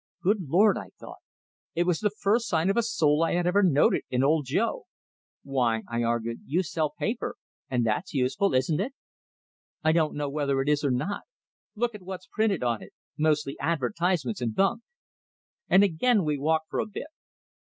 "Good 0.23 0.49
Lord!" 0.49 0.79
I 0.79 0.89
thought; 0.99 1.19
it 1.75 1.83
was 1.83 1.99
the 1.99 2.09
first 2.09 2.47
sign 2.47 2.71
of 2.71 2.75
a 2.75 2.81
soul 2.81 3.21
I 3.23 3.33
had 3.35 3.45
ever 3.45 3.61
noted 3.61 4.01
in 4.09 4.23
Old 4.23 4.47
Joe! 4.47 4.85
"Why," 5.43 5.83
I 5.87 6.01
argued, 6.01 6.39
"you 6.47 6.63
sell 6.63 6.89
paper, 6.97 7.35
and 7.69 7.85
that's 7.85 8.11
useful, 8.11 8.55
isn't 8.55 8.81
it?" 8.81 8.93
"I 9.83 9.91
don't 9.91 10.15
know 10.15 10.27
whether 10.27 10.59
it 10.59 10.69
is 10.69 10.83
or 10.83 10.89
not. 10.89 11.25
Look 11.75 11.93
at 11.93 12.01
what's 12.01 12.25
printed 12.25 12.63
on 12.63 12.81
it 12.81 12.93
mostly 13.15 13.59
advertisements 13.59 14.41
and 14.41 14.55
bunk." 14.55 14.81
And 15.69 15.83
again 15.83 16.23
we 16.25 16.35
walked 16.35 16.69
for 16.71 16.79
a 16.79 16.87
bit. 16.87 17.09